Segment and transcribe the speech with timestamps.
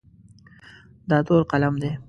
[1.09, 1.91] دا تور قلم دی.